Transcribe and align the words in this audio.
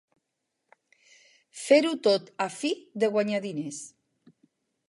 Fer-ho 1.65 1.93
tot 2.09 2.33
a 2.49 2.49
fi 2.57 2.75
de 3.05 3.13
guanyar 3.17 3.45
diners. 3.49 3.83